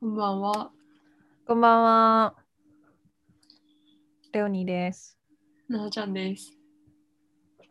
[0.00, 0.70] こんばんは。
[1.46, 2.34] こんばんは。
[4.32, 5.18] レオニーです。
[5.68, 6.56] なおちゃんです。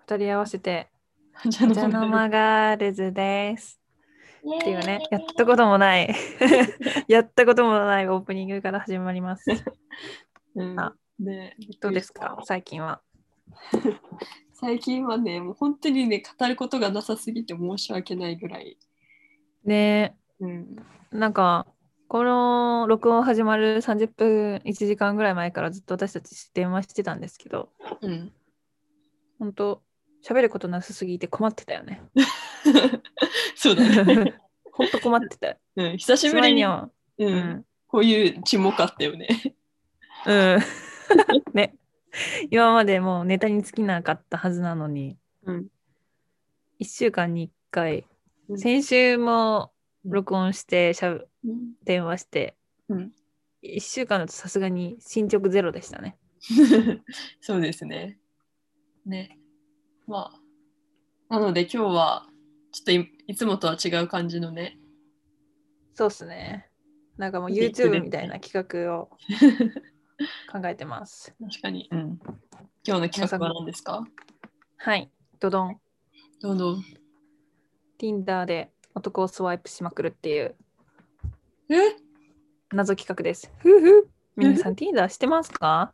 [0.07, 0.91] 二人合わせて、
[1.47, 3.81] じゃジャノマガールズです。
[4.41, 6.13] っていうね、やったこともない、
[7.09, 9.45] やったこともないオープニングから始まります。
[10.53, 13.01] うんあね、どうですか、最近は。
[14.53, 18.77] 最近はね、もう本当にね、語ることがなさすぎて申し訳ないぐらい。
[19.63, 20.75] ねうん、
[21.11, 21.65] え、なんか、
[22.09, 27.69] この録音始まる30分、1時間ぐらい前からずっと私たち電話してたんですけど、
[28.01, 28.33] うん、
[29.37, 29.83] 本当
[30.27, 32.01] 喋ることなさすぎて困ってたよね。
[33.55, 34.33] そうだね。
[34.73, 35.57] 本当困ってた。
[35.75, 39.27] うん、久ししぶりに、は、う、うんん、こういう沈黙あったよね。
[40.25, 40.59] うん。
[41.53, 41.75] ね。
[42.49, 45.67] 今までもうネタに尽きなかったはずなのに、うん、
[46.79, 48.07] 1週間に1回、
[48.49, 49.71] うん先週も
[50.09, 52.55] 録音してしゃべうん電話して、
[52.89, 53.11] うん、
[53.63, 56.17] 1週間だとさすがに進捗ゼロでしたね。
[57.41, 58.19] そうですね。
[59.05, 59.37] ね。
[60.07, 60.31] ま
[61.29, 62.27] あ、なので今日は、
[62.71, 64.79] ちょっといいつもとは違う感じのね、
[65.93, 66.69] そうっすね。
[67.17, 68.53] なんかもう YouTube みたいな企
[68.87, 69.09] 画を
[70.51, 71.35] 考えてます。
[71.39, 71.89] 確かに。
[71.91, 72.19] うん、
[72.87, 74.03] 今日の企画は何ですか？
[74.77, 75.11] はい。
[75.39, 75.81] ドドン。
[76.41, 76.77] どうぞ。
[77.99, 80.55] Tinder で男をスワイプしまくるっていう
[81.69, 81.75] え？
[82.71, 83.51] 謎企画です。
[83.59, 84.09] ふうふう。
[84.35, 85.93] 皆さん Tinder してますか？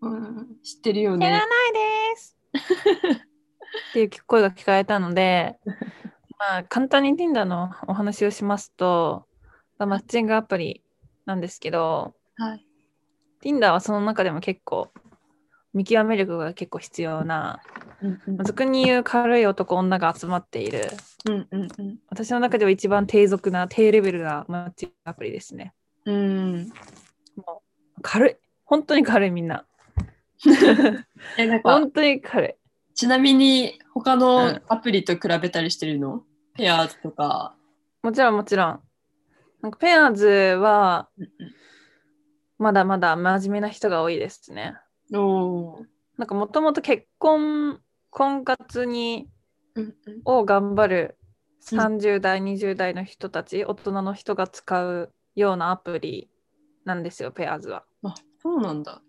[0.00, 1.26] うん、知ってるよね。
[1.26, 1.48] 知らない
[2.12, 2.36] です。
[3.90, 5.58] っていう声が聞かれたので、
[6.38, 9.26] まあ、簡単に Tinder のお話をしますと、
[9.78, 10.84] まあマッチングアプリ
[11.24, 12.66] なんですけど、はい。
[13.42, 14.92] Tinder はその中でも結構
[15.72, 17.60] 見極め力が結構必要な、
[18.44, 20.90] 俗に言う軽い男女が集まっている、
[21.26, 25.72] うんうんうん私の中では一番低俗な低レベルなマッチングアプリですね。
[26.04, 26.72] うん。
[27.36, 27.62] も
[27.98, 28.36] う軽い。
[28.64, 29.64] 本当に軽いみんな。
[31.38, 32.54] え、なんか、本当に軽い。
[32.94, 36.24] ちなみに他うのんアプリと比べたりしてるの、
[36.56, 37.56] ペアーズとか。
[38.02, 38.80] もちろんもちろん。
[39.62, 41.28] なんかペアーズはうん
[42.58, 44.76] まだまだ真面目な人が多いですね。
[45.10, 45.84] うん、おー
[46.16, 47.80] なんかもともと結婚、
[48.14, 49.28] 婚活に
[49.74, 49.94] うんうん
[50.24, 51.18] を頑張る
[51.72, 56.30] うん30代、20代の人たち、大人の人が使うようなアプリ
[56.84, 57.84] なんですよ、ペアーズは。
[58.04, 59.02] あ、そうなんだ。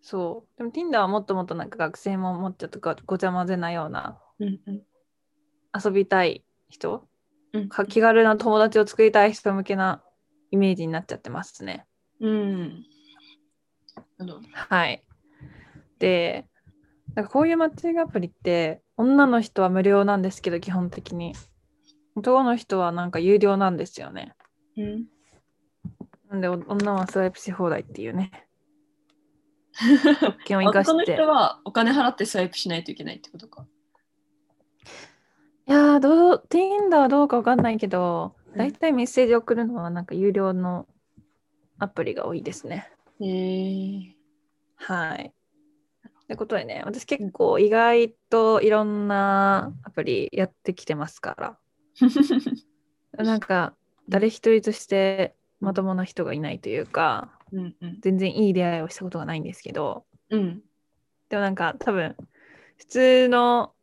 [0.00, 0.58] そう。
[0.58, 4.82] でも Tinder はもっともっとなんか学生ももっとちょっとごちゃ混ぜなようなうんうん
[5.84, 7.06] 遊びたい人、
[7.52, 10.02] うんか気軽な友達を作りたい人向けな
[10.50, 11.86] イメージになっちゃってますね。
[12.20, 12.84] うん。
[14.52, 15.02] はい。
[15.98, 16.46] で、
[17.14, 21.34] なんかこういうマッチングアプリって、女の人は無料なんですけど、基本的に。
[22.16, 24.34] 男の人はなんか有料なんですよね。
[24.76, 25.06] うん、
[26.28, 28.30] なんで、お女はスワイプし放題っていうね。
[30.20, 30.92] 特権を生かして。
[30.92, 33.66] 男の人はお金払ってスワイプしないといけないってことか。
[35.66, 40.88] いやー、どう、Tinder はどうかわかんないけど、うんだいたいメッセージ送るのはなんか有料の
[41.78, 42.90] アプリが多いですね。
[43.20, 44.16] へえ
[44.74, 45.32] はい。
[46.30, 51.58] ってことでね、私結構意外といろんなアプリやってきてますから。
[53.24, 53.74] なんか
[54.08, 57.98] 誰一人としてまともな人がいないというかうんうん。
[58.00, 60.62] 全然いい出会いをしたことがないんですけどうん。
[61.28, 62.16] でもなんか多分
[62.78, 63.74] 普通の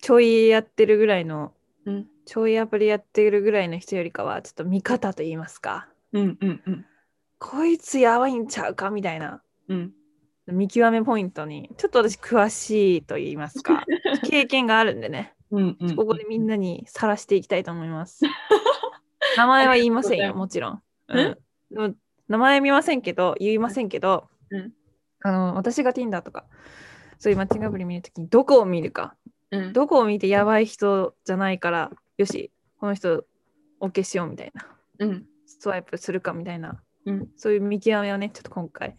[0.00, 1.52] ちょいやってるぐらいの
[1.84, 2.08] うん。
[2.24, 5.90] ちょいアプリやってるぐらいの人よりかはちょっと見方と言いますか。
[6.12, 6.86] うんうんうん。
[7.38, 9.92] こいつやばいんちゃうかみたいなうん
[10.46, 13.84] 見極めポイントにちょっと私詳しいと言いますか
[14.28, 18.24] 経験があるんでねうんうんここでみんなにさらしていきたいと思います。
[19.36, 20.82] 名前は言いませんよ、もちろん。
[21.10, 21.14] え？
[21.14, 21.36] うん、
[21.70, 21.94] でも
[22.28, 24.72] 名前見ませんけど、言いませんけど、うん。
[25.22, 26.46] あの私が Tinder とか、
[27.18, 29.16] そういうマッチングアプリ見るときにどこを見るか、
[29.50, 29.72] うん。
[29.72, 33.24] どこを見てやばい人じゃないから、よし、この人
[33.80, 34.66] OK しようみたいな、
[34.98, 35.26] うん。
[35.46, 37.28] スワイプするかみたいな、うん。
[37.36, 38.96] そういう見極めをね、ちょっと今回、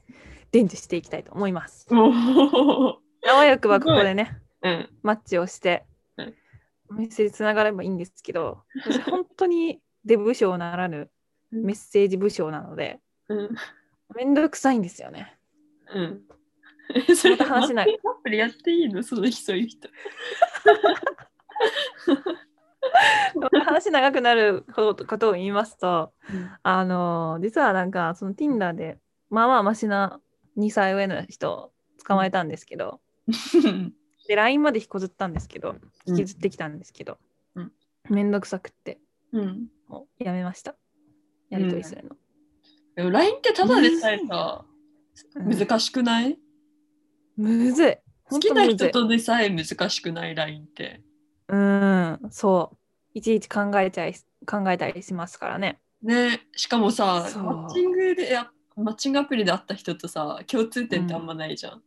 [0.51, 1.87] 伝授していきたいと思います。
[1.91, 5.85] あわよくばここでね、うんマッチをして、
[6.17, 6.33] うん
[6.89, 11.09] メッセージつながればいいんですけど、私本当に デブ賞ならぬ
[11.51, 13.55] うんメッセージ部署なので、うん
[14.15, 15.37] めんどくさいんですよね。
[15.93, 16.21] うん。
[17.09, 19.03] えそれ話しないアプリやっていいの？
[19.03, 19.89] その人そういう人。
[23.65, 26.13] 話長くなることを言いますと、
[26.63, 28.97] あの実はなんかその Tinder で
[29.29, 30.21] まあまあマシな
[30.57, 31.71] 2歳上の人を
[32.05, 32.99] 捕まえたんですけど、
[34.27, 37.17] で LINE まで引きずったんですけどうん引きずってきたんですけど、
[37.55, 37.71] うん
[38.09, 38.99] めんどくさくって
[39.33, 39.67] うん。
[39.87, 40.75] もうやめました。
[41.49, 42.15] やりとりするの。
[42.95, 44.65] でも LINE ってただでさえさ、
[45.35, 46.37] うん難しくない？
[47.37, 47.97] むずい。
[48.29, 51.01] 好きな人とでさえ難しくない ?LINE って。
[51.47, 52.77] うん、そう。
[53.13, 54.13] いちいち考えちゃい
[54.45, 55.79] 考えたりしますからね。
[56.03, 61.81] ねしかもさ、マッチングでや、マッチングアプリで会った人とさ、共通点ってあんまないじゃん。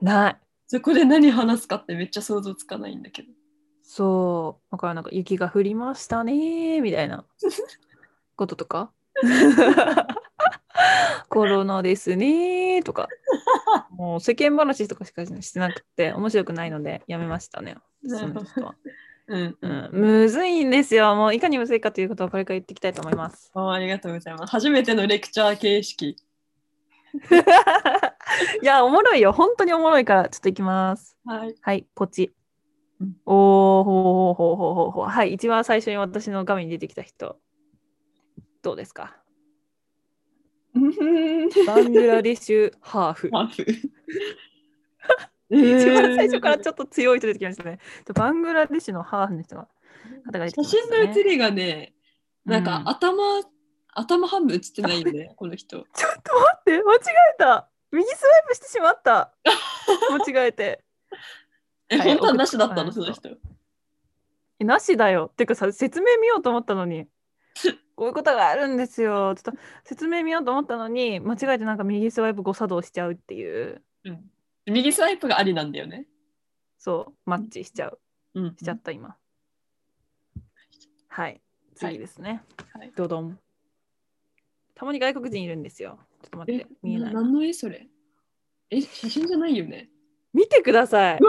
[0.00, 0.36] ない。
[0.68, 3.28] そこで何話すかってめっちゃ想像つかないんだけど。
[3.82, 4.72] そう。
[4.72, 7.24] だからなんか雪が降りましたねーみたいな
[8.36, 8.92] こととか。
[11.28, 13.08] コロナですねーとか。
[13.90, 17.76] もう世間話とかしかしてなくて面白くないのでやめましたね。
[18.06, 18.76] その人は。
[19.30, 19.58] うん。
[19.60, 21.14] うん、むずいんですよ。
[21.14, 23.52] もういかにむずいかということをこれから言っていきたいと思います。
[23.54, 24.50] あありがとうございます。
[24.50, 26.16] 初めてのレクチャー形式。
[28.62, 29.30] いや、おもろいよ。
[29.32, 31.16] 本当におもろいから、ちょっといきます。
[31.24, 31.54] はい。
[31.60, 32.32] はい、ポチ
[33.00, 33.16] うん。
[33.24, 35.04] おー、ほうほうほうほうほう。
[35.06, 37.38] はい、一番最初に私の画面に出てきた人。
[38.62, 39.16] どうですか？
[41.66, 43.30] バングラデシュハーフ。
[43.30, 43.90] ハーフ。
[45.50, 47.78] 一番最初からちょっと強い人出てきましたね。
[48.14, 49.68] バングラデシュのハーフの人が
[50.24, 50.92] 方が出てきま写した、ね。
[50.92, 51.94] 真の写りがね、
[52.44, 53.22] なんかうん頭、
[53.94, 55.78] 頭半分写ってないよね、この人。
[55.94, 56.98] ちょっと待って、間違
[57.34, 57.68] えた。
[57.92, 59.34] 右スワイプしてしまった。
[60.32, 60.84] 間違えて。
[61.88, 63.30] え、はい本当はなしだったの、その人。
[64.60, 65.32] えなしだよ。
[65.36, 67.06] てかさ、説明見ようと思ったのに。
[67.96, 69.34] こういうことがあるんですよ。
[69.34, 73.82] ちょっと説明見ようと思ったのに、間違えてなんか右スワイプ誤作動しちゃうっていう。
[74.04, 74.30] うん。
[74.70, 76.06] 右スワイプがありなんだよね。
[76.78, 78.00] そう、マッチしちゃう。
[78.34, 78.56] うん。
[78.56, 79.16] しちゃった、今。
[81.08, 81.40] はい。
[81.74, 82.42] 次ですね。
[82.72, 83.38] はいドドン。
[84.74, 85.98] たまに外国人いるんですよ。
[86.22, 87.14] ちょっと待っえて、、見えない。
[87.14, 87.86] 何の絵それ？
[88.70, 89.90] え、写真じゃないよね。
[90.32, 91.20] 見てください。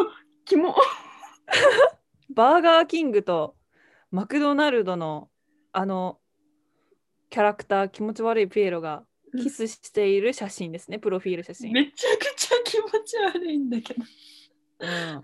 [0.46, 0.76] キモ。
[2.34, 3.56] バーガーキングと
[4.12, 5.30] マクドナルドの
[5.74, 6.20] あの
[7.30, 9.04] キャラクター気持ち悪いピエロが
[9.42, 11.74] キスしている写真ですね、プロフィール写真。
[11.74, 14.04] めちゃくちゃ気持ち悪いんだけど。
[14.80, 15.22] うん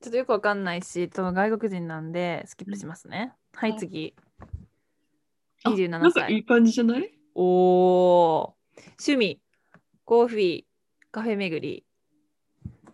[0.00, 3.34] ちょっとよくわかんないし、その外国人なんでスキップしますね。
[3.52, 4.14] はい、はい次。
[5.64, 6.38] あ27なんかい歳。
[6.38, 7.12] い感じじゃない？
[7.34, 8.58] おー。
[9.00, 9.42] 趣味、
[10.04, 10.64] コーヒー、
[11.10, 11.84] カフェ巡り、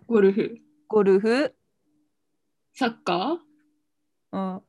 [0.07, 0.59] ゴルフ、
[0.89, 1.55] ゴルフ、
[2.73, 3.39] サッカー、
[4.33, 4.63] うん、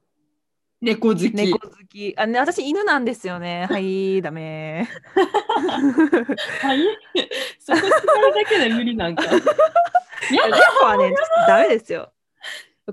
[0.82, 1.32] 猫好き。
[1.32, 2.14] 猫好き。
[2.18, 3.68] あ、ね、私犬なんですよね。
[3.72, 4.88] はい、ダメ。
[6.62, 6.80] はい。
[7.60, 7.92] そこ使う
[8.34, 9.24] だけで無理なんか。
[9.24, 11.14] やだ猫はね、
[11.48, 12.12] ダメですよ。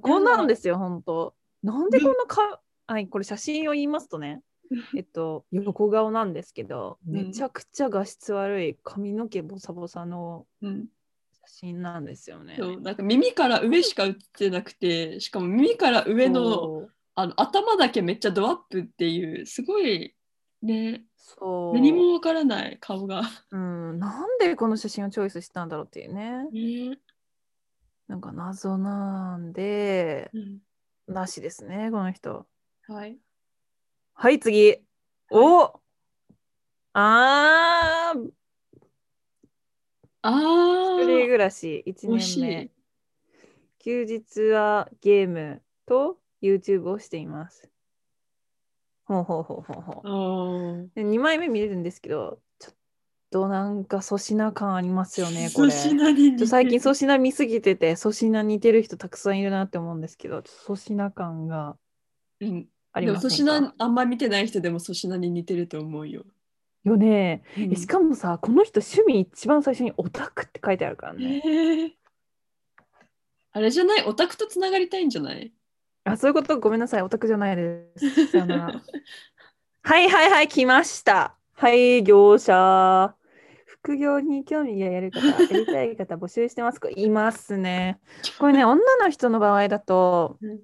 [0.01, 1.35] こんなんですよ、本当。
[1.63, 4.43] なんでこんなか、はい、これ写真を言いますとね、
[4.97, 10.87] えっと、横顔なんですけど、うんめちゃくちゃ画質悪い髪の毛ボサボサのうん、
[11.47, 12.57] 写真なんですよね。
[12.59, 20.15] そうなんか耳から上しか映ってなくてしかも耳から上のあの頭だけめっちゃドアップっていうすごい
[20.63, 23.23] ねそう何もわからない顔が。
[23.51, 26.45] うん、なんでこの写真をチョイスしたんだろうっていうね。
[26.51, 26.99] ね
[28.09, 30.59] なんか謎なんで、うん
[31.09, 32.47] なしですね、この人。
[32.89, 33.19] はい、
[34.15, 34.77] はい、次。
[35.31, 35.81] お
[36.95, 38.31] あー、
[40.23, 42.71] あ一人ー暮らし1惜し年目い。
[43.79, 47.71] 休日はゲームと YouTube をしています。
[49.05, 50.91] ほうほうほうほうほあう。
[50.93, 52.75] ーで2枚目見れるんですけど、ちょっ
[53.31, 55.71] となんか粗品感ありますよね、これ。
[55.71, 61.77] 最近粗品見すぎてて、粗品似てる人たくさんいるなって思うんですけど、粗品感が
[62.41, 63.37] うん、ありませんか？
[63.37, 66.25] 品あんま見てない人でも粗品に似てると思うよ。
[66.85, 67.43] よね。
[67.57, 71.43] うんえしかもさ、この人趣味一番最初にオタクって書いてあるからえね。
[71.45, 71.91] ー
[73.53, 74.05] あれじゃない？
[74.05, 75.53] オタクとつながりたいんじゃない？
[76.05, 76.59] あ、そういうこと？
[76.59, 77.03] ごめんなさい。
[77.03, 78.27] オタクじゃないです。
[78.29, 78.67] さよなら。
[79.85, 81.37] はいはいはい、来ました。
[81.55, 83.15] はい、業者。
[83.67, 87.99] 副業に興味がやる方、やりたい方募集してますかいますね。
[88.39, 90.61] これね、 女の人の場合だとうん、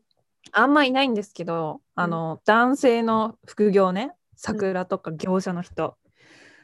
[0.53, 5.97] あんまいないんですけど、あの、男性の副業ね、桜とか業者の人。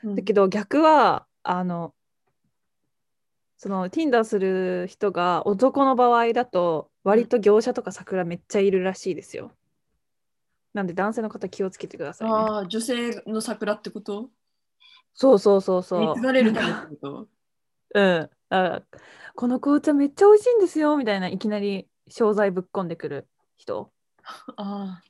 [0.05, 1.95] だけど逆はあの
[3.57, 9.53] その Tinder する人が男の場合だと割と業者とか桜めっちゃいるらしいですよ。
[10.73, 12.35] なんで男性の方気をつけてくださいね。
[12.35, 14.31] ああ、女性の桜ってこと？
[15.13, 16.17] そうそうそうそう。
[16.17, 17.29] 見られるためってこと？
[17.95, 18.31] うん。
[18.51, 18.83] あ
[19.37, 23.91] この紅茶めっちゃ美味しいんですよみたいないきなり商材ぶっ込んでくる人
[24.57, 25.03] あ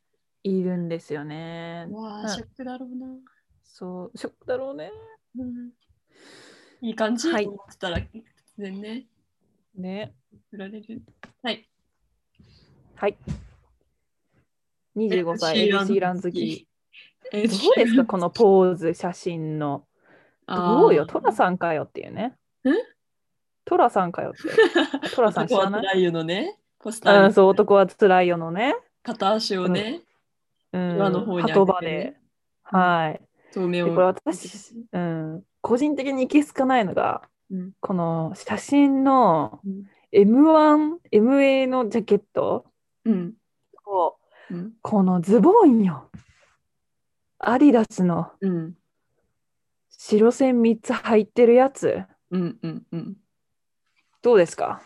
[0.42, 1.94] いるんですよねあ、。
[1.94, 3.06] わあ、うんショックだろうな。
[3.62, 4.90] そう、ショックだろうね。
[5.38, 5.70] うん
[6.80, 8.22] いい感じ、はい思ってたら、全
[8.58, 9.06] 然ね、
[9.74, 10.14] ね。
[10.50, 11.02] 振られる。
[11.42, 11.66] はい。
[12.96, 13.16] はい。
[14.96, 16.68] 25歳エエドシーラン好き
[17.32, 17.42] どう
[17.76, 19.84] ですかこのポーズ、写真の？
[20.46, 22.26] どうよ、トラさんかよっていうね。
[22.26, 22.70] ん
[23.64, 25.10] トラさんかよって。
[25.16, 25.80] トラさん知らない？
[25.80, 26.58] 男は辛いよのね。
[26.78, 28.76] ポスタそう、男は辛いよのね。
[29.02, 30.02] 片足をね、
[30.72, 32.16] うん、岩の方に上げてね鳩場で。
[32.62, 33.20] はい。
[33.52, 39.84] 透明これ私、うん、個人的にいけすかないのが、うんこの写真のうん
[40.14, 42.66] M1、MA のジャケット
[43.04, 43.34] うん。
[43.84, 44.18] と、
[44.50, 44.54] う。
[44.54, 44.72] ん。
[44.82, 46.10] このズボンよ。
[47.38, 48.32] アディダスの。
[48.40, 48.74] うん。
[49.90, 53.16] 白線3つ入ってるやつ、うんうんうん。
[54.22, 54.82] どうですか？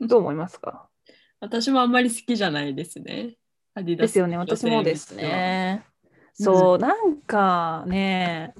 [0.00, 0.88] どう思いますか？
[1.40, 3.36] 私もあんまり好きじゃないですね。
[3.74, 5.14] アディダスですよね、私もです。
[5.14, 5.84] ね。
[6.32, 8.54] そう、なんかね、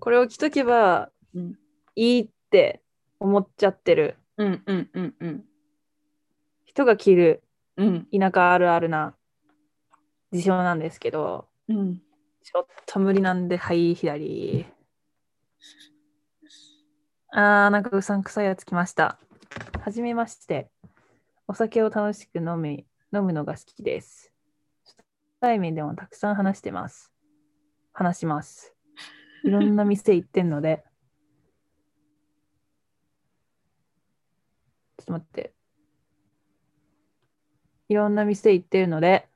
[0.00, 1.58] これを着とけばうん。
[1.94, 2.82] いいって
[3.20, 4.16] 思っちゃってる。
[4.36, 5.44] うんうんうんうん。
[6.64, 7.42] 人が着る
[7.76, 9.14] うん田舎あるあるな
[10.32, 11.98] 事象なんですけど、うん。
[12.42, 14.66] ちょっと無理なんで、はい、左。
[17.30, 19.18] あー、なんかうさんくさいやつ来ました。
[19.80, 20.70] はじめまして。
[21.46, 24.32] お酒を楽しく飲み飲むのが好きです。
[24.84, 24.96] 初
[25.40, 27.12] 対面でもたくさん話してます。
[27.92, 28.74] 話します。
[29.44, 30.82] いろんな店行ってんので。
[34.96, 35.52] ちょっと待って。
[37.88, 39.26] いろんな店行ってるので、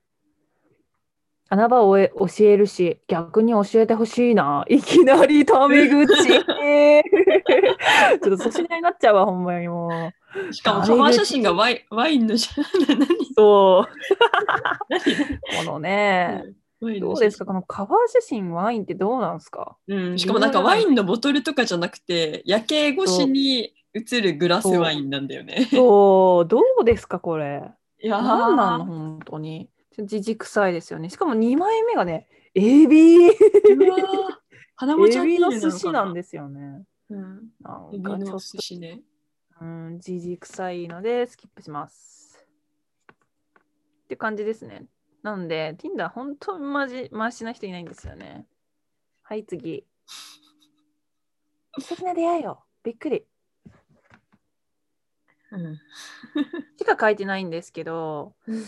[1.48, 4.64] 穴場をえ教えるし、逆に教えてほしいな。
[4.68, 6.06] いきなりタメ口。
[6.26, 10.10] ちょっと粗品になっちゃうわ、ほんまにも
[10.48, 10.52] う。
[10.52, 12.50] しかもカバー写真がワイワインの写
[12.88, 13.06] 何？
[13.36, 13.92] そう。
[14.90, 15.00] 何？
[15.64, 16.42] このね、
[17.00, 17.46] どうですか？
[17.46, 19.76] このカバー写真ワインってどうなんですか？
[19.86, 25.68] うん、しかもなんかワインのボトルとかじゃなくて夜景越しに映るグラスワインなんだよね。
[25.70, 27.62] そう、どうですかこれ？
[28.06, 29.68] いやーなんなの本当に。
[29.98, 31.08] じじくさいですよね。
[31.08, 33.16] しかも2枚目がね、エビ。
[33.16, 33.30] う
[33.90, 34.02] わー
[34.76, 36.84] 鼻もちゃんエビの寿司なんですよね。
[37.08, 39.00] うん、なんエビのかちょっと寿司ね。
[39.60, 42.46] うん、じじくさいのでスキップします。
[44.04, 44.84] って感じですね。
[45.22, 48.46] なので、Tinder 本当にマジマシな人いないんですよね。
[49.22, 49.84] はい、次。
[51.80, 52.64] 素敵な出会いよ。
[52.84, 53.26] びっくり。
[55.52, 55.76] うん。
[56.78, 58.64] しか書いてないんですけど、うん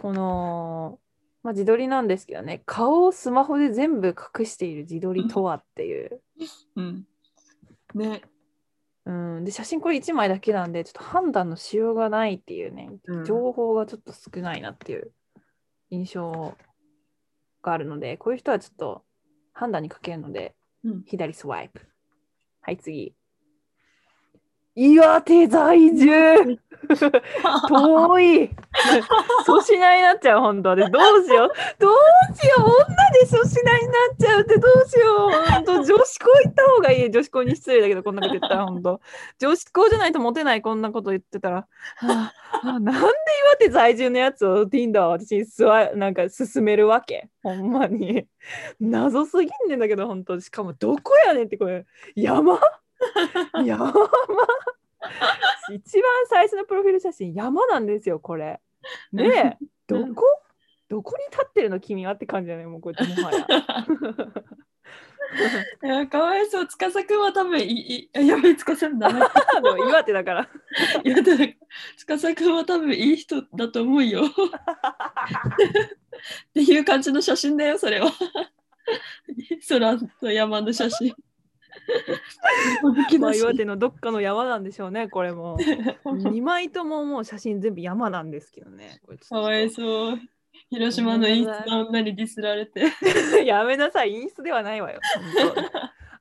[0.00, 0.98] この、
[1.42, 6.22] まあ、自撮りなんですけどね、顔をスマホで全部隠している自撮りとはっていう。
[6.76, 7.06] うん、
[7.94, 8.22] ね。
[9.06, 13.24] うん、で写真これ1枚だけなんでちょっと判断のしようがないっていうね、うん。
[13.24, 15.12] 情報がちょっと少ないなっていう
[15.90, 16.56] 印象
[17.62, 19.02] があるのでこういう人はちょっと
[19.52, 21.02] 判断にかけるので、うん。
[21.04, 21.86] 左スワイプ。
[22.62, 23.14] はい次
[24.80, 26.58] 岩手在住。
[27.68, 28.50] 遠い。
[29.46, 30.88] 粗品になっちゃう本当で。
[30.88, 31.48] どうしよう。
[31.78, 31.92] どう
[32.34, 32.60] しよう。
[32.62, 32.76] 女
[33.20, 35.30] で粗品になっちゃうってどうしよう。
[35.50, 37.10] 本当女子校行った方がいい。
[37.10, 39.02] 女子校に失礼だけどこんなこと言ったら本当。
[39.38, 41.66] 女子校じゃないとモテないこんなこと言ってたら、は
[42.00, 42.32] あは
[42.62, 43.10] あなんで岩
[43.58, 47.28] 手在住のやつを Tinder は私にすわなんか勧めるわけ。
[47.42, 48.26] ほんまに。
[48.80, 50.40] 謎すぎんねんだけど本当。
[50.40, 51.84] しかもどこやねんってこれ。
[52.14, 52.58] 山？
[53.64, 53.92] 山
[55.72, 58.60] 一番最初のプロフィール写真山なんですよこれ
[59.12, 60.24] ねえ どこ？
[60.90, 63.32] どこに立ってるの君はって感じだねもうこれもは
[65.82, 69.08] や かわいそう、司くんは多分いい、いやべえ、司んだ。
[69.08, 69.14] で
[69.60, 70.48] も岩手だから
[71.04, 71.44] いやだか
[72.08, 74.22] ら司くんは多分いい人だと思うよ。
[74.24, 74.28] っ
[76.52, 78.10] ていう感じの写真だよ、それは。
[79.68, 81.14] 空と山の写真。
[83.18, 85.58] まあ岩手のどっかの山なんでしょうねこれも
[86.04, 90.20] 2枚とももう写真全部山なんですけどねかわいそう。
[90.68, 92.84] 広島のインスタ女にディスられて。
[93.44, 95.00] やめなさい、インスタではないわよ。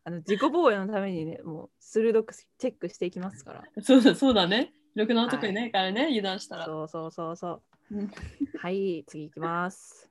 [0.04, 3.64] あの自己防衛のためにね、もう鋭くチェックしていきますから。
[3.82, 4.74] そうだそうだね。
[4.96, 6.66] ろくな男いないからね、油断したら。
[6.66, 7.62] そうそうそうそ
[7.92, 8.12] ううん。
[8.58, 10.10] はい、次いきます。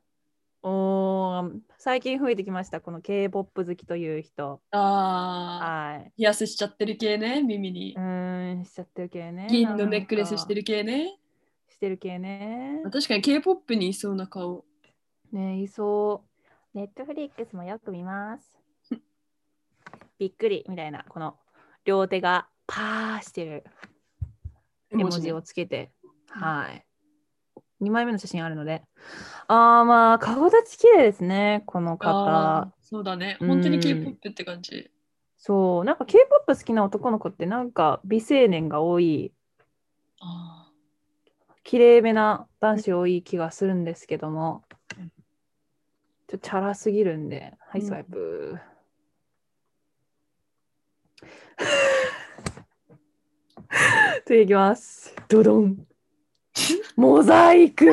[0.63, 4.61] おー最近増えてきました、この K-POP 好きという人。
[4.73, 4.79] あ
[5.63, 6.13] あ、はい。
[6.17, 8.01] ピアスしちゃってる系ね、耳にう。
[8.01, 9.47] ーん、しちゃってる系ね。
[9.49, 10.63] 銀のネックレスしてる。
[10.63, 11.17] る系ね。
[11.69, 12.81] してる系ね。
[12.91, 14.65] 確かに K-POP にいそうな顔。
[15.33, 16.25] ねいそ
[16.75, 16.77] う。
[16.77, 18.59] ネットフリックスもよく見ます。
[20.19, 21.39] びっくりみたいな、この
[21.85, 23.65] 両手がパーしてる
[24.91, 25.93] 絵文字をつけて、
[26.35, 26.88] うんはい。
[27.81, 28.83] 2枚目の写真あるので。
[29.47, 32.73] あーまあ、顔立ち綺麗ですね、このあ方ー。
[32.83, 33.37] そうだね。
[33.41, 34.91] うん本当に K-POP って感じ。
[35.37, 39.33] そう、なんか K-POP 好きな男の子ってなんか美青年が多い。
[40.21, 40.71] あ
[41.63, 45.09] 綺麗めな男子多い気がするんですけども、ちょっ
[46.27, 48.59] とチャラすぎるんで、はい、スワイプ。
[54.25, 55.15] 次いきます。
[55.29, 55.87] ドドン。
[56.97, 57.87] モザイク。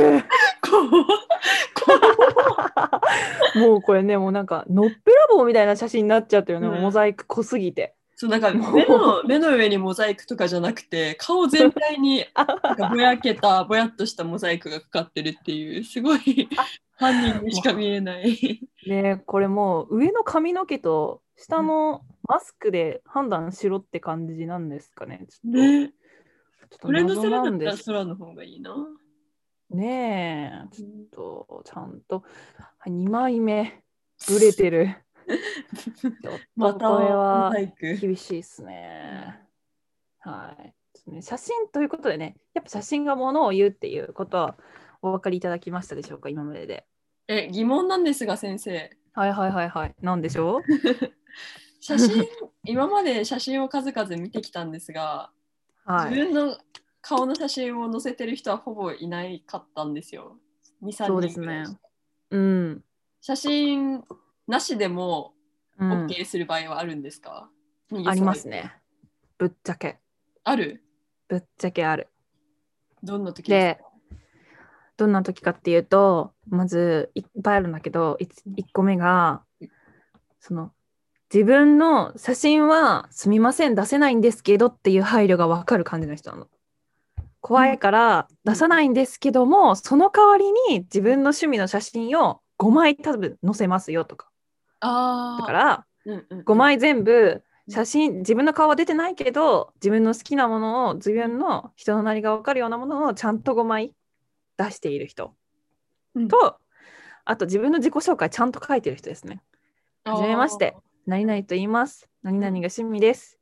[3.56, 6.82] もうこれね、もうなんか、のっぺらぼうみたいな写真になっちゃったよね、うん。
[6.82, 7.96] モザイク濃すぎて。
[8.18, 12.44] そうなんか目の目の上にモザイクとかじゃなくて顔全体にな
[12.74, 16.48] んかぼやけたぼやっとしたモザイクがかかってるっていうすごい
[16.96, 18.62] 犯人にしか見えない。
[18.88, 25.26] ねこれもう上の髪の毛と下のマスクで判断しろって感じなんですかね。
[25.30, 25.58] ちょっと。
[25.58, 25.92] ね
[26.70, 28.76] ちょっとこれの空だったら空の方がいいな。
[29.70, 32.24] ねえ、ちょっとちゃんと、
[32.80, 33.84] はい、2枚目、
[34.28, 34.96] ブレてる。
[36.00, 36.14] ちょっ
[36.56, 37.54] またとこれは。
[38.00, 39.42] 厳しいですね。
[40.20, 41.22] はい。
[41.22, 44.58] 写真ということでね、やっぱ写真がものを言うっていうことは
[45.02, 46.86] お分かりいただきましたでしょうか、今までで。
[47.28, 49.96] え疑問なんですが先生はいはいはいはい。
[50.02, 50.62] なんでしょう？
[51.82, 52.28] 写真
[52.64, 55.32] 今まで写真を数々見てきたんですが、
[55.86, 56.10] はい。
[56.12, 56.58] 自分の
[57.02, 60.38] 顔の写真を載せてる人はほぼいないかったんですよ。
[60.84, 61.66] 2、3そうですね。
[62.32, 62.84] うん。
[63.22, 64.04] 写真
[64.48, 65.34] なしでも
[65.78, 67.50] うん OK する場合はあるんですか、
[68.06, 68.48] あります。
[68.48, 68.74] ね。
[69.38, 70.00] ぶっちゃけ。
[70.44, 70.84] ある？
[71.28, 72.08] ぶっちゃけある。
[73.04, 73.80] どんな時で、
[74.98, 79.44] どんな時かっていうと、まずいっぱいあるんだけど、1個目が、
[80.40, 80.72] その、
[81.36, 86.48] 自分の写真はすみません、出せないんですけどっていう配慮が分かる感じの人なの。
[87.42, 94.30] 怖いからうん出さないんですけども、その代わりに自分の趣味の写真を5枚多分載せますよとか。
[94.80, 95.42] ああ。
[95.42, 103.94] だから、うんうん、5枚全部写真自分の顔は出てないけど自分の好きなものを自分の人のなりが分かるようなものをちゃんと5枚
[104.56, 105.36] 出している人
[106.14, 106.56] うんと、
[107.26, 109.42] あと自分の自己紹介ちゃんと書いてる人ですね。
[110.06, 110.78] はじめまして。
[111.06, 112.10] 何々と言います。
[112.24, 113.40] 何々が趣味です。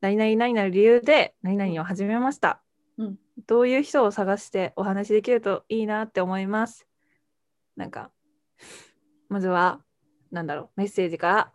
[0.00, 2.62] 何々何々理由で何々を始めました。
[2.98, 6.86] うんどういう人を探してお話しできるといいなって思います。
[7.74, 8.10] なんか、
[9.30, 9.80] まずは、
[10.30, 11.52] なんだろう、メッセージから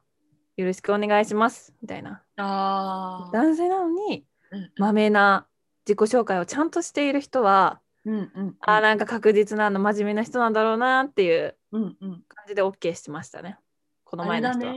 [0.58, 1.76] よろしくお願いします。
[1.82, 2.24] みたいな。
[2.38, 3.32] ああ。
[3.32, 5.48] 男性なのに、うんまめな
[5.86, 8.56] 自己紹介をちゃんとしている人は、うんうん。
[8.62, 12.24] あーなんか確実なの真面目な人なんだろうなっていううんうん。
[12.28, 13.58] 感じで OK してましたね。
[14.04, 14.76] この前の人は。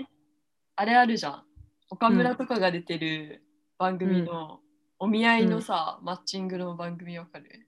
[0.81, 1.43] あれあるじゃん。
[1.91, 3.43] 岡村とかが出てる
[3.79, 4.61] 番組の
[5.01, 7.67] お見合いのさ、マッチングの番組わかる、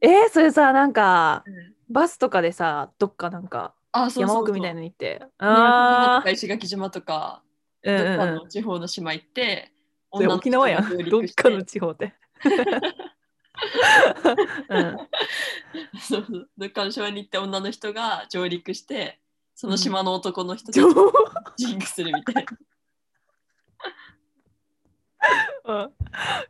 [0.00, 5.20] えー、それさ、なんか、うん、バスとかでさ、どっかなんか、あ、そうそう山奥みたいなの行って。
[5.36, 6.30] あああ。
[6.30, 8.30] 石垣島とか、ー、うんどっかうん。
[8.30, 9.70] うんの地方の島行って、
[10.12, 10.80] 沖縄や
[11.10, 12.14] どっかの地方で。
[14.70, 14.96] うん、
[16.00, 16.48] そうそう。
[16.56, 19.20] どっかの島に行って女の人が上陸して、
[19.54, 21.12] その島の男の人と
[21.56, 22.58] ジンクするみたいな。
[25.66, 25.92] うん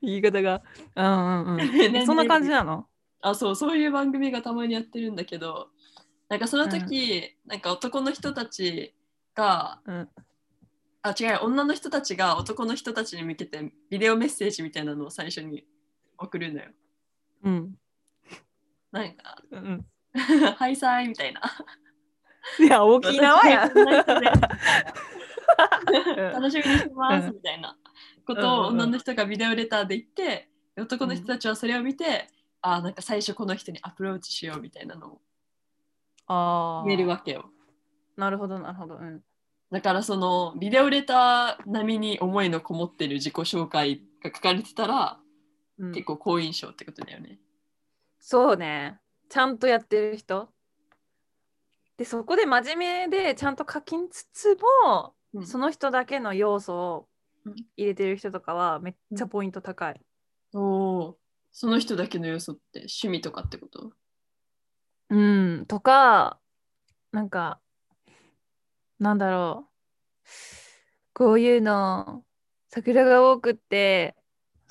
[0.02, 0.62] 言い方が。
[0.96, 2.06] うんうんうん。
[2.06, 2.86] そんな感じなの？
[3.20, 5.70] あそうそういう番組がたまにやってるんだけど
[6.28, 8.94] なんかその時、なんか男の人たち
[9.34, 10.08] がうん。
[11.06, 15.66] あ違う女の人たちが男の人たちに向けてビデオメッセージみたいなのを最初に
[16.16, 16.70] 送るんだよ。
[17.42, 17.74] うん。
[18.90, 19.86] なんかうん、
[20.56, 21.42] 「はいさーい」みたいな。
[22.60, 23.70] いや、沖縄や
[26.32, 27.76] 楽しみにしてますみたいな
[28.26, 32.28] ことをうんうんうん女の人がビデオレターで言って男の人たちはそれを見て、
[32.62, 35.20] あなんか最初この人にアプローチしようみたいなのを
[36.26, 36.84] ああ。
[36.86, 37.50] 言えるわけよ。
[38.16, 38.96] なるほど、なるほど。
[38.96, 39.22] うん。
[39.70, 45.18] だからそのビデオレター並みに思いのこもってる自己紹介が書かれてたら、
[45.78, 47.40] うん結構好印象ってことだよね。
[48.20, 49.00] そうね。
[49.28, 50.53] ちゃんとやってる人。
[51.96, 57.08] で、そこで真面目でちゃんと書きつつも、うんその人だけの要素を
[57.44, 60.00] うん入れてる人とかはめっちゃポイント高い。
[60.54, 61.18] おお
[61.52, 63.92] その人だけの要素って趣味とかってこと？
[65.10, 66.40] うん、とか、
[67.12, 67.60] なんか、
[68.98, 70.28] なんだろう。
[71.12, 72.24] こういうの、
[72.70, 74.16] 桜が多くって、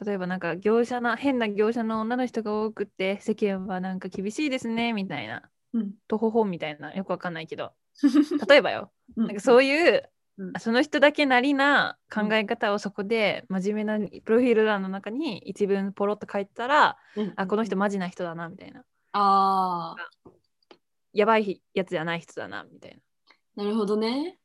[0.06, 5.50] 例えばなんか業者な、変な業者の女の人が多くって、世間はなんか厳しいですね、みたいな。
[5.74, 5.94] うん。
[6.08, 7.74] とほほんみたいな、よくわかんないけど。
[8.48, 18.84] 例えばよ、ななんかそういう、うんその人だけなりな考え方をそこで真面目なプロフィール欄の中に一文ポロッと書いてたら、うんあ、この人マジな人だな、みたいな。
[19.12, 20.32] ああ
[21.14, 23.00] やばいやつじゃない人だな、みたい
[23.56, 23.64] な。
[23.64, 24.40] なるほどね。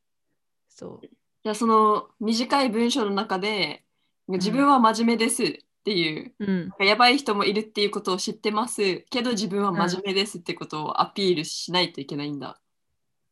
[0.68, 1.06] そう。
[1.42, 3.82] じゃあその短い文章の中で
[4.28, 6.86] 自分は真面目ですってっていううん。
[6.86, 12.60] やばい人もいるっていうことを知ってますけど自分は真面目ですってことをアピールしないといけないんだ。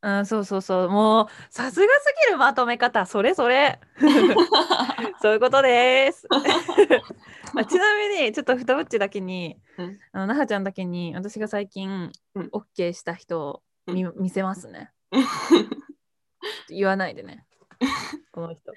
[0.01, 0.89] あそうそうそう。
[0.89, 3.07] もう、さすがすぎるまとめ方。
[3.07, 3.81] それそれ。
[5.21, 6.29] そういうことです。
[7.55, 14.93] まあ、ちなみに、ちょっとふたぶっちだけに、うんあのなはちゃんだけに、私が最近うん OK した人を見,、見せますね。
[16.69, 17.45] 言わないでね。
[18.31, 18.73] この人。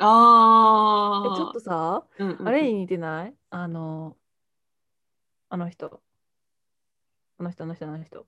[0.00, 1.36] え、ああ。
[1.36, 3.34] ちょっとさ、うんうんあれに似てない？
[3.50, 4.16] あの、
[5.50, 6.00] あの人。
[7.38, 8.26] あの人、あの人、あの人。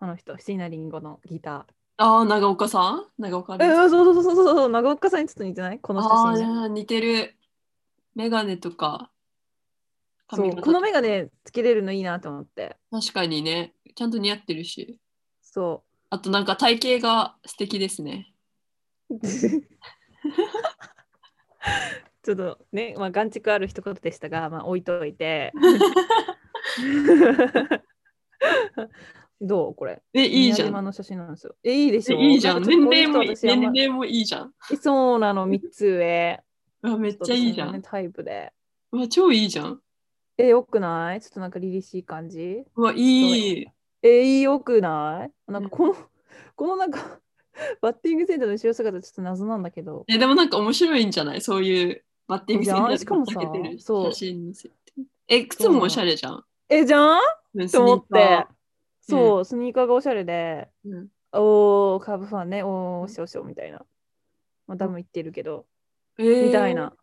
[0.00, 1.72] あの人、椎名林檎のギター。
[1.98, 3.06] ああ、長岡さん？
[3.18, 3.74] 長岡え、です。
[3.74, 5.78] そうそうそうそうそう、長岡さんにちょっと似てない？
[5.80, 6.62] この写あ真。
[6.64, 7.34] あ、似てる。
[8.14, 9.10] メガネとか。
[10.34, 12.76] そうこの眼鏡つけれるのいいなと思って。
[12.90, 13.74] 確かにね。
[13.94, 14.98] ちゃんと似合ってるし。
[15.40, 18.34] そあとなんか体型が素敵ですね。
[19.10, 19.18] う。
[22.22, 25.52] ちょっとね、まあ、眼蓄ある一言でしたが、まあ、置いといて。
[29.40, 30.02] どうこれ？
[30.14, 30.84] え、いいじゃん。
[30.84, 31.54] の写真なんですよ。
[31.62, 32.18] え、いいでしょ？
[32.18, 32.62] えいいじゃん。
[32.62, 34.54] 年齢もいう人私あんま年齢もいいじゃん。
[34.72, 36.42] えそうなの、3つ上。
[36.82, 37.72] うわめっちゃいいじゃん。
[37.74, 38.52] ねタイプで。
[38.92, 39.80] うわ、超いいじゃん。
[40.38, 41.20] え、よくない？
[41.20, 42.98] ちょっとなんか凛々しい感じうわ、い
[43.60, 43.66] い。
[44.02, 45.52] え、よくない？
[45.52, 45.96] なんかこの、
[46.54, 47.20] このなんか、
[47.80, 50.04] バッティングセンターの後ろ姿ちょっと謎なんだけど。
[50.08, 51.40] え、でもなんか面白いんじゃない？
[51.40, 54.54] そういうバッティングセンターでかけてるそう写真に
[55.28, 56.44] え、靴もおしゃれじゃん。
[56.68, 57.20] え、じゃん？
[57.68, 58.46] スと思って。
[59.00, 63.84] そう、スニーカーがおしゃれで、ーうんおー、カーブファンね、おー、おしおしおみたいな。
[64.66, 65.66] まあ、多分言ってるけど、
[66.18, 66.96] えーみたいな。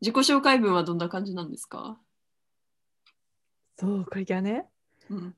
[0.00, 2.00] 自己紹介文はどんな感じなんですか
[3.78, 4.68] そう、これがね、
[5.10, 5.36] うん。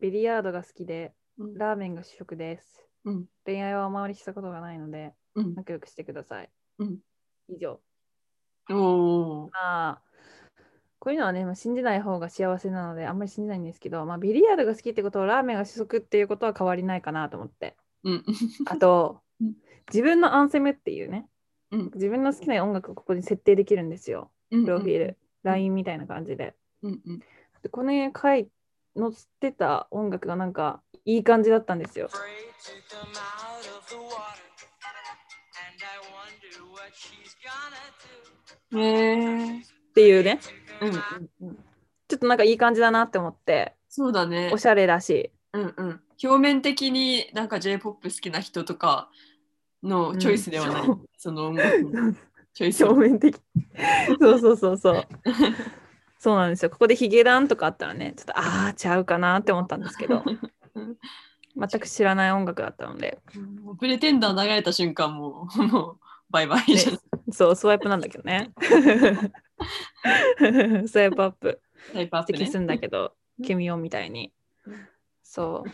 [0.00, 2.86] ビリヤードが好きで、うんラーメンが主食です。
[3.04, 3.26] うん。
[3.44, 5.54] 恋愛はあまりしたことがないので、うん。
[5.54, 6.50] 仲良くしてください。
[6.78, 6.98] うん
[7.48, 7.80] 以上。
[8.68, 9.50] ま
[9.90, 10.02] あ、
[10.98, 17.76] こういうのはね、まあ、信じない方が幸せなので、あんまり信じないんですけど、まあ、ビリヤードが好きってことは、ラーメンが主食っていうことは変わりないかなと思って。
[18.04, 18.24] うん。
[18.66, 19.54] あとうん、
[19.88, 21.26] 自分のアンセムっていうね、
[21.70, 24.30] うん自分の好きな音楽をここに設定できるんですよ。
[24.50, 26.54] ププロフィール、LINE みたいな感じで。
[26.82, 27.18] うんうん。
[27.62, 28.48] でこのね、回
[28.96, 32.08] 載ってた音楽がなんかいい感じだったんですよ。
[38.74, 39.62] へえっ
[39.94, 40.40] ていうね、
[40.80, 41.56] うんうんうん。
[42.08, 44.58] ちょっとなんかいい感じだなって思って、そうだねお。
[44.58, 45.30] しゃれだし。
[45.52, 46.00] うんうん。
[46.22, 49.10] 表面的になんか J-POP 好きな人とか
[49.82, 50.82] のチョイスではない。
[50.86, 52.14] うんその音楽の
[52.54, 53.36] チョイスは表面的。
[54.20, 55.08] そうそうそうそう。
[56.18, 56.70] そうなんですよ。
[56.70, 60.40] ここでヒゲダンとかあったらね、ちょっとああ、ちゃうかなって思ったんですけど、うん
[60.74, 63.18] 全く知らない音楽だったので、
[63.78, 65.98] プレテンダー流れた瞬間もう もう
[66.30, 66.98] バイバイじゃん。
[67.32, 68.52] そう、スワイプなんだけどね。
[70.86, 71.60] スワイプアップ
[71.92, 74.32] タイプアップね消すんだけど、ケミオみたいに
[74.66, 74.88] うん。
[75.22, 75.70] そう。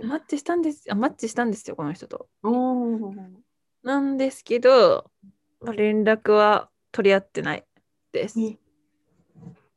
[0.00, 2.28] でマッチしたんですあ、マッチしたんですよ、この人と。
[2.42, 2.50] お
[3.08, 3.14] お。
[3.82, 5.10] なんですけど、
[5.60, 7.64] まあ連絡は取り合ってない
[8.12, 8.40] です。
[8.40, 8.58] え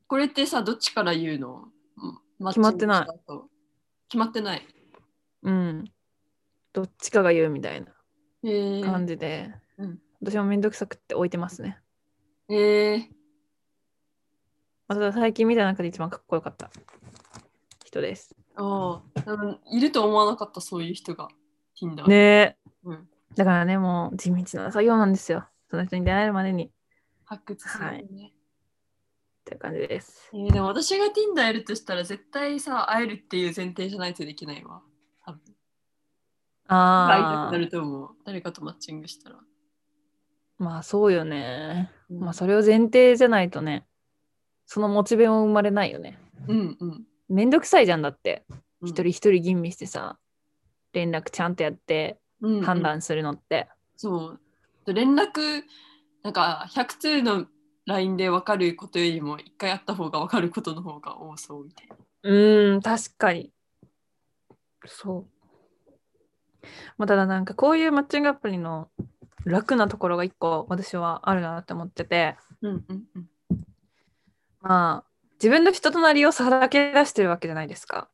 [0.07, 1.69] これってさ、どっちから言うの？
[1.97, 3.07] うん決まってない
[4.13, 4.67] 決まってない。
[5.41, 5.85] うん。
[6.71, 7.87] どっちかが言うみたいな
[8.85, 11.79] 感じで、うん私もめんどくさくって置いてますね。
[12.47, 12.99] えー、
[14.87, 16.69] まあただ最近見た中で一番かっこよかった
[17.83, 18.35] 人です。
[18.55, 21.27] ああ、いると思わなかった、そういう人が。
[21.75, 22.07] Tinder。
[22.07, 22.57] ねえ。
[22.83, 25.47] うん、だからね、もう地道な作業なんですよ。
[25.71, 26.65] その人に出会えるまでに。
[26.65, 26.69] っ
[27.25, 27.97] 発掘するよね。
[27.97, 28.33] てい
[29.55, 30.29] う感じです。
[30.33, 34.81] えーでも私が Tinder やるとしたら絶対さ、会えるっていう前提じゃないとできないわ。
[35.25, 35.47] 多分会い
[36.67, 38.09] たああくなると思う。
[38.25, 39.39] 誰かとマッチングしたら。
[40.57, 41.91] まあそうよね。
[42.09, 43.85] うんまあそれを前提じゃないとね、
[44.65, 46.17] そのモチベも生まれないよね。
[46.47, 47.03] うんうん。
[47.29, 48.45] めんどくさいじゃんだって。
[48.49, 50.17] うん一人一人吟味してさ、
[50.91, 53.69] 連絡ちゃんとやってうんうん判断するのって。
[53.95, 54.37] そ
[54.85, 54.93] う。
[54.93, 55.63] 連絡、
[56.21, 57.45] なんか100通の
[57.85, 61.95] LINE で分かることよりも一回会った方が分かることの方が多そうみたいな。
[62.23, 63.51] うーん、確かに。
[64.85, 65.33] そう。
[66.97, 68.89] まあ、ただなんかこういうマッチングアプリの
[69.45, 73.29] 楽なところが一個私はあるなって思ってて、うんうんうん。
[74.61, 78.09] まあ自分の人となりをさらけ出してるわけじゃないですか。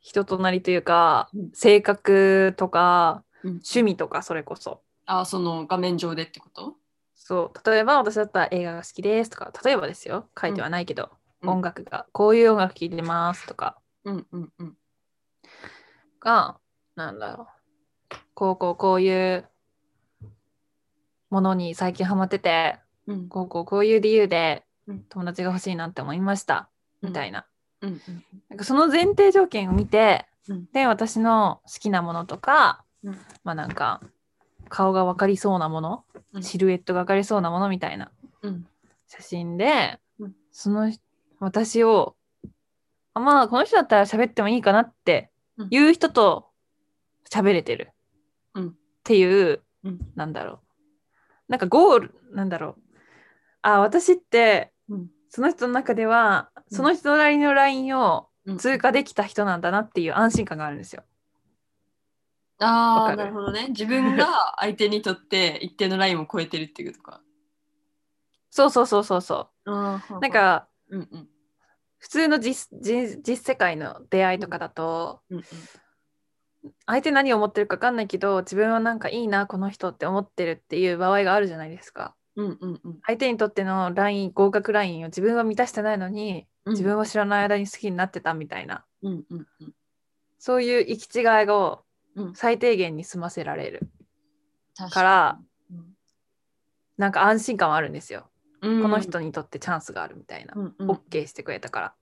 [0.00, 4.82] 人となりというか、うん性格とかうん、趣味とかそれこそ。
[5.04, 6.76] あ、その画面上でってこと？
[7.24, 10.28] そう例えば私だったら映画が好きですとか例えばですよ。
[10.38, 11.10] 書いてはないけど、
[11.42, 11.50] うん。
[11.50, 13.78] 音楽がこういう音楽聴いてますとか。
[14.04, 14.76] うんうんうん。
[16.20, 16.58] が
[16.96, 18.16] なんだろう。
[18.34, 19.48] こうこうこういう
[21.30, 23.28] ものに最近ハマってて、うん。
[23.28, 25.04] こうこうこういう理由でうん。
[25.08, 26.68] 友達が欲しいなって思いました、
[27.02, 27.46] みたいな。
[27.82, 28.00] うん。
[28.48, 30.66] なんかその前提条件を見て、うん。
[30.72, 33.18] で、私の好きなものとか、うん。
[33.44, 34.00] まあなんか、
[34.72, 36.42] 顔が分かりそうなもの、うん。
[36.42, 38.66] シルエットが分かりそうなものみたいなうん。
[39.06, 40.32] 写真で、うん。
[40.50, 40.90] その
[41.40, 42.16] 私を、
[43.12, 45.68] あまあこの人だったら喋ってもいいかなってうん。
[45.70, 46.48] いう人と
[47.30, 47.90] 喋れてる、
[48.54, 48.68] うん。
[48.68, 48.72] っ
[49.04, 49.98] ていう、うん。
[50.14, 50.58] なんだろう。
[51.48, 52.76] なんかゴール、なんだろう。
[53.60, 55.10] あ、私って、うん。
[55.28, 56.76] その人の中では、うん。
[56.76, 58.56] その人なりのラインをうん。
[58.56, 61.04] 通過できた人なんだなっていう安心感があるんですよ。
[62.62, 63.68] ああなるほどね。
[63.68, 67.20] 自分が 相手にとって一定のラインを超えてるっていうことか。
[68.50, 69.70] そうそうそうそうそう。
[69.70, 71.28] あなんかうんうん。
[71.98, 75.44] 普通の実実実世界の出会いとかだと、うんうん。
[76.86, 82.14] 相手何を思ってるか分かんないけど自分はなんかいいなこの人って思ってるっていう場合があるじゃないですか。
[82.36, 83.00] うんうんうん。
[83.06, 86.72] 相手にとってのライン合格ラインを自分は満たしてないのに、うん。
[86.72, 88.84] 自分は知らない間に好きになってたみたいな。
[89.02, 89.74] うんうんうん。
[90.38, 92.34] そういう行き違いをうん。
[92.34, 93.90] 最低限に済ませられる。
[94.76, 95.38] 確から
[95.70, 95.78] に
[96.96, 98.82] なんか安心感はあるんですよ、うん。
[98.82, 100.90] この人にとってチャンスがあるみたいな、うんうん。
[100.90, 101.94] OK してくれたから。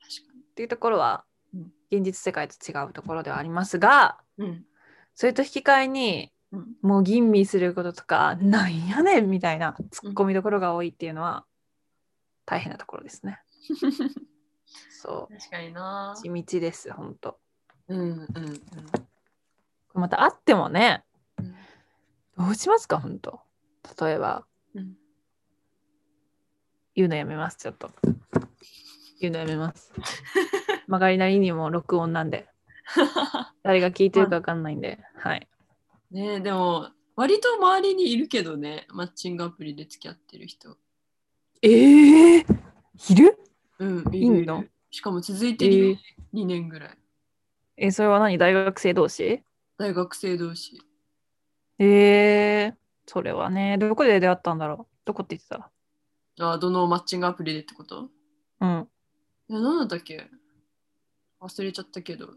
[0.00, 1.72] 確かっていうところは、うん。
[1.90, 4.64] 現実世界と違うところではありますがにうん。
[5.14, 6.66] それと引き換えにうん。
[6.82, 11.44] もう吟味することとかなんやねんみたいなツッコミどころが多いっていうのは
[12.46, 13.40] 大変なところですね。
[14.90, 16.14] そ確かにな。
[16.18, 17.38] う地道です本当。
[17.88, 18.60] うんうんうん
[19.94, 21.04] また会ってもね
[21.38, 21.54] うん。
[22.46, 23.40] どうしますか本当。
[24.04, 24.44] 例えば。
[24.74, 24.94] うん。
[26.94, 27.90] 言うのやめますちょっと。
[29.20, 29.92] 言うのやめます。
[30.86, 32.48] 曲 がりなりにも録音なんで。
[33.62, 35.00] 誰が聞いてるか分かんないんで。
[35.16, 35.48] はい。
[36.10, 38.86] ねえでも割と周りにいるけどね。
[38.90, 40.76] マッチングアプリで付き合ってる人。
[41.62, 43.38] ええー、いる？
[43.78, 44.64] うんいんの？
[44.90, 45.96] しかも続いてるよ、
[46.34, 46.98] 2年ぐらい。
[47.76, 48.36] えそれは何？
[48.38, 49.42] 大学生同士？
[49.78, 50.80] 大学生同士。
[51.78, 52.74] えー、
[53.06, 54.94] それはねどこで出会ったんだろう？
[55.04, 55.70] どこって言ってた？
[56.52, 58.08] あどのマッチングアプリでってこと？
[58.60, 58.88] うん。
[59.48, 60.28] いや何だったっけ？
[61.40, 62.28] 忘れちゃったけど。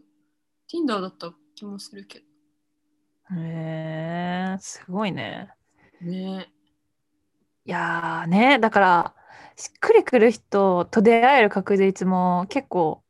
[0.70, 2.24] Tinder だった気もするけへ
[3.32, 5.50] えー、すごいね。
[6.02, 6.52] どね。
[7.64, 9.14] いやーねだから
[9.56, 13.02] しっくりくる人と出会える確率も結構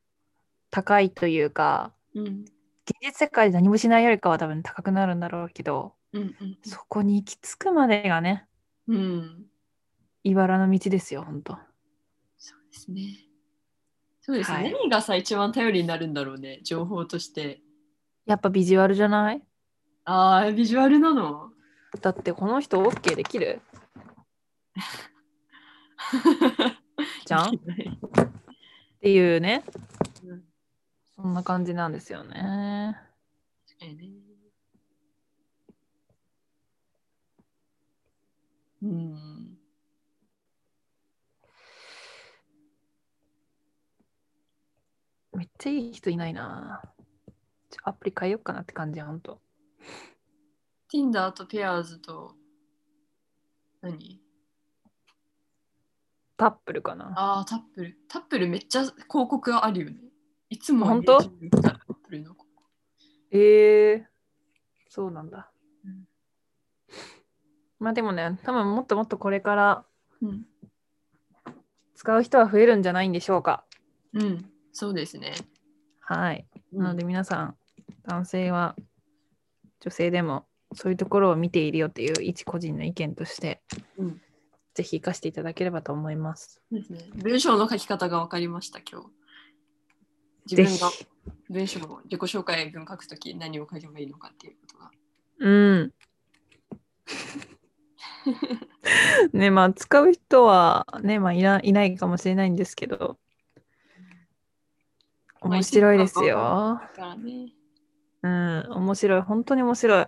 [0.70, 2.44] 高いというかうん
[2.88, 8.46] 現実世界で何もしないよりかは多分高くなるんだろうけどうんうんそこに行き着くまでがね
[8.86, 9.44] うん。
[10.24, 11.58] 茨の道ですよほんと
[12.38, 13.18] そうですね。
[14.20, 14.72] そうですね、はい。
[14.72, 17.60] 何がさ一番頼りになるんだろうね情報として。
[18.26, 19.42] やっぱビジュアルじゃない？
[20.04, 21.50] ああビジュアルなの？
[22.02, 23.60] だってこの人 OK できる？
[27.26, 27.54] じゃん？
[27.54, 27.58] っ
[29.00, 29.62] ていうね。
[29.74, 29.87] うん
[31.20, 32.96] そんな感じなんですよね。
[33.66, 34.04] 確かにね。
[38.82, 39.58] うん。
[45.32, 46.82] めっちゃいい人いないな。
[47.68, 49.40] ちょアプリ変えようかなって感じほんと。
[50.88, 52.36] Tinder と Pairs と
[53.80, 54.20] 何？
[56.36, 57.12] タップルかな。
[57.16, 57.98] ああタップル。
[58.08, 59.96] タップルめっちゃ広告があるよね
[60.50, 61.18] いつも本当？
[63.30, 64.02] えー、
[64.88, 65.50] そうなんだ、
[65.84, 66.08] うん。
[67.78, 69.84] まあでもね多分もっともっとこれから
[70.20, 70.46] うん、
[71.94, 73.64] 使う人は増えるんじゃないんでしょうか。
[74.14, 75.34] うん、そうですね。
[76.00, 76.48] はい。
[76.72, 76.82] うん。
[76.82, 77.56] なので皆さん
[78.04, 78.74] 男性は
[79.80, 83.62] 女性でもそういうところを見ているよっていう一個人の意見として、
[83.96, 84.20] うん。
[84.74, 86.60] ぜひ活かしていただければと思います。
[86.72, 86.98] ですね。
[87.14, 89.08] 文章の書き方が分かりました、今日。
[90.50, 90.90] 自分が
[91.50, 94.90] 文章の自己紹介文書くとき何を書けばいいのかっていうことが。
[95.40, 95.92] うん
[99.32, 103.18] ねまあ使う人はねまあいないないかもしれないんですけど
[105.40, 106.80] 面白いですよ。
[108.22, 109.20] うん、面白い。
[109.22, 110.06] 本当に面白い。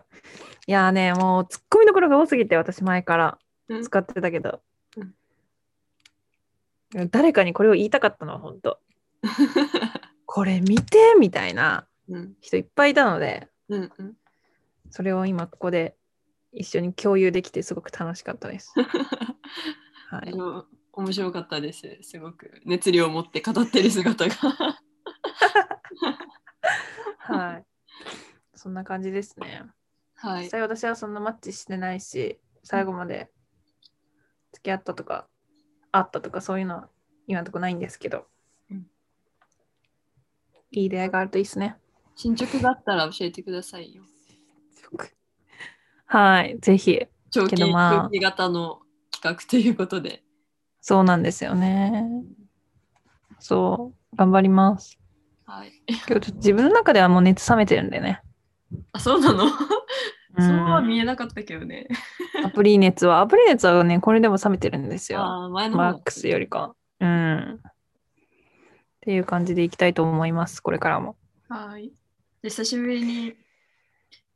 [0.66, 4.60] いやーね、もうツッコミどころが多すぎて、私前からうん使ってたけど。
[4.96, 5.14] うん
[7.08, 8.80] 誰かにこれを言いたかったのは本当。
[10.32, 14.14] これ見てみたいなうん人いっぱいいたので、うんうん、
[14.88, 15.96] それを今ここで
[16.52, 18.72] 一緒に共有できてすごく楽しかったです。
[20.08, 20.32] はい。
[20.92, 21.98] 面白かったです。
[22.02, 24.34] すごく熱量を持って語ってる姿が。
[27.18, 27.66] はい。
[28.54, 29.64] そんな感じですね。
[30.14, 30.50] はい実。
[30.50, 33.32] 際私はそんなマッチしてないし、最後まで
[34.52, 35.28] 付き合ったとか、
[35.90, 36.88] あったとか、そういうのは
[37.26, 38.24] 今のとこないんですけど、うん
[40.72, 41.76] いい出会いがあるといいですね。
[42.14, 44.02] 進捗があったら教えてくださいよ。
[46.06, 47.00] はい、ぜひ。
[47.30, 48.80] 長期,、まあ長期型の
[49.10, 50.22] 企画ということで。
[50.80, 52.04] そうなんですよね。
[53.38, 54.98] そう、頑張ります。
[55.46, 55.72] はい。
[55.86, 58.22] 今日ちょっと自分の中ではもう熱冷めてるんでね。
[58.92, 59.44] あ、そうなの？
[59.44, 59.50] うん
[60.36, 61.88] そうは見えなかったけどね。
[62.44, 65.20] アプリ熱は、アプリ熱はね、これでも冷めてるんですよ。
[65.22, 66.74] あー前の方マックスよりか。
[67.00, 67.60] うん。
[69.00, 71.16] っていう感じでいきたいと思います、これからも。
[71.48, 71.90] はい。
[72.42, 73.34] で久しぶりに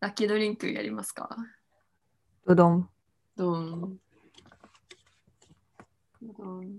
[0.01, 1.37] ラッキードリンクやりますか？
[2.47, 2.89] うどん。
[3.37, 3.99] どん。
[6.23, 6.79] どん。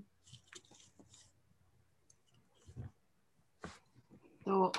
[4.46, 4.72] ど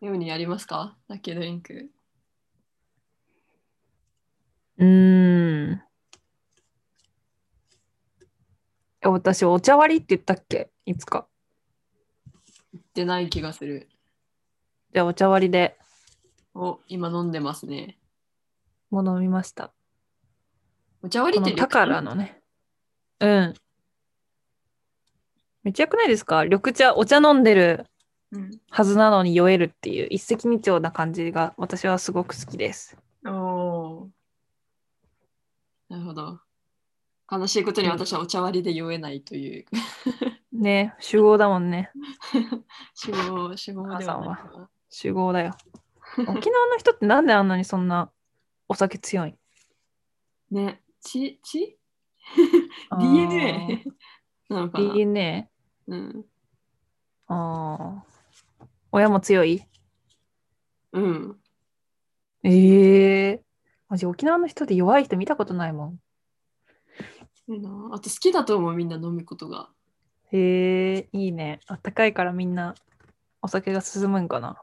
[0.00, 0.96] うようにやりますか？
[1.08, 1.90] ラッキードリンク。
[4.78, 5.82] うーん。
[9.02, 10.70] え私、お茶割りって言ったっけ？
[10.84, 11.28] いつか。
[12.96, 13.88] 言ってない気がする。
[14.92, 15.76] じゃあ、お茶割りで
[16.54, 17.98] お、今飲んでますね。
[18.90, 19.72] もう飲みました。
[21.02, 22.40] お茶割りってこの宝のね。
[23.20, 23.54] うん。
[25.62, 26.44] めっちゃよくないですか？
[26.44, 27.84] 緑茶、お茶飲んでる
[28.32, 28.50] うん。
[28.70, 32.96] はずなのに酔えるっていう一石二鳥な感じが私はすごく好きです。
[33.26, 34.06] おー
[35.90, 36.40] なるほど。
[37.30, 39.64] 悲しいことに私はお茶割りで酔えないという。
[40.52, 41.90] ね、集合だもんね。
[42.94, 44.70] 死亡、死亡ではない母な。
[44.88, 45.56] 集合だよ。
[46.18, 48.10] 沖縄の人ってなんであんなにそんな
[48.68, 49.36] お酒強い？
[50.50, 51.76] ね、ち、ち
[52.98, 53.84] ?DNA
[54.48, 55.48] なのかな？DNA?
[55.88, 56.24] うん。
[57.26, 58.66] ああ。
[58.92, 59.62] 親も強い？
[60.92, 61.40] うん。
[62.44, 63.42] ええ
[63.88, 66.00] マジ沖縄の人で弱い人見たことないもん。
[67.48, 69.70] なあと好きだと思う、みんな飲むことが。
[70.32, 71.60] へえいいね。
[71.66, 72.74] あったかいからみんな
[73.42, 74.62] お酒が進むんかな。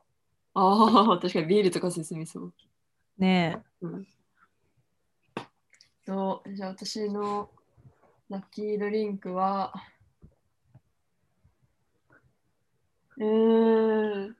[0.53, 2.53] ああ、 確かにビールとか進みそう。
[3.17, 4.07] ねうん。
[6.05, 7.49] そう、じゃあ私の
[8.29, 9.73] ラッキードリンクは、
[13.17, 14.35] うーん。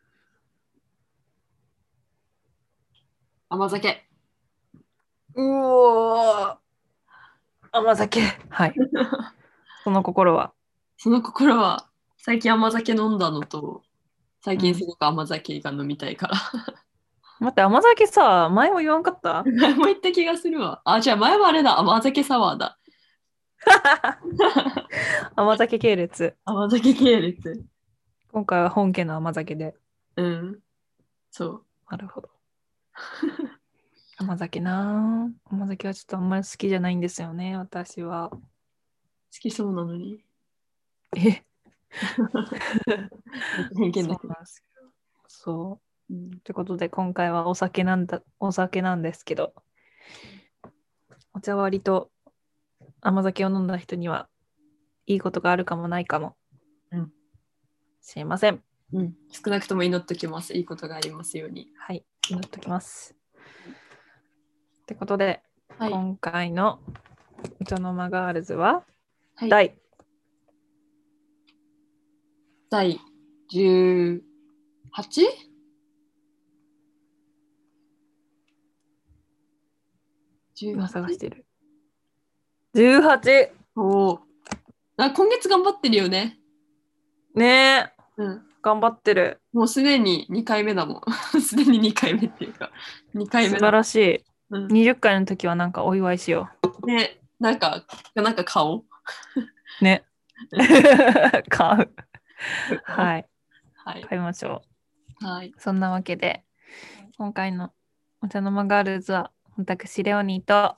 [3.49, 3.88] 甘酒。
[3.88, 4.03] え。
[5.36, 6.62] うお
[7.74, 8.22] 甘酒。
[8.50, 8.76] はい。
[9.84, 10.54] その心は？
[10.98, 13.82] その心は、最近甘酒飲んだのと、
[14.42, 16.36] 最近すごく甘酒が飲みたいから。
[17.40, 19.44] 待って、甘酒さ、前も言わんかった？
[19.44, 20.82] 前も言った気がするわ。
[20.86, 22.78] あ、じゃあ前はあれだ、甘酒サワーだ。
[25.36, 26.36] 甘酒系列。
[26.46, 27.66] 甘酒系列。
[28.32, 29.76] 今回は本家の甘酒で。
[30.16, 30.60] うん。
[31.32, 31.66] そう。
[31.90, 32.30] なるほど。
[34.24, 38.30] 甘酒なぁ甘酒はちょっとあんまり好きじゃないんですよね、私は。
[38.30, 38.40] 好
[39.30, 40.24] きそうなのに。
[41.18, 41.44] え？
[43.76, 44.92] 偏見だけすよ
[45.28, 46.14] そう。
[46.14, 49.54] うんということで、今回はお酒なんだ、お酒なんですけど、
[51.34, 52.10] お茶割りと
[53.02, 54.30] 甘酒を飲んだ人には、
[55.06, 56.38] いいことがあるかもないかも。
[56.92, 57.12] うん
[58.02, 58.64] しれません。
[58.94, 59.16] うん。
[59.32, 60.54] 少なくとも祈っときます。
[60.54, 61.70] いいことがありますように。
[61.78, 63.16] はい、祈っときます。
[64.84, 65.41] ってことで、
[65.78, 65.91] はい。
[65.91, 66.80] 今回の
[67.62, 68.84] お茶の間ガールズは、
[69.36, 69.76] はい、第
[72.69, 73.00] 第
[73.50, 74.22] 18?
[80.56, 81.46] 今探し18てる。
[82.76, 83.50] 18!
[83.78, 84.19] おお。
[84.98, 86.39] あ今月頑張ってるよね。
[87.36, 88.41] ねえ、うん。
[88.62, 89.39] 頑張ってる。
[89.54, 91.02] もうすでに2回目だもん。
[91.41, 92.69] すでに2回目っていうか、
[93.15, 93.60] 2回目だ。
[93.60, 94.33] 素晴らしい。
[94.49, 96.49] うん、20回の時はなんかお祝いしよ
[96.86, 98.77] ね、なんか、なんか顔。
[98.77, 99.84] う。
[99.84, 100.06] ね。
[101.49, 101.91] 買う。
[102.84, 103.27] はい。
[103.75, 104.01] はい。
[104.03, 104.62] 買いましょ
[105.21, 105.47] はい。
[105.49, 105.53] う。
[105.60, 106.43] そんなわけで、
[107.17, 107.73] 今回の
[108.21, 110.77] お茶の間ガールズは、私、レオニーと、は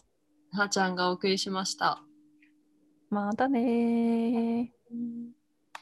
[0.53, 2.01] ーちゃんがお送りしました。
[3.09, 4.71] またね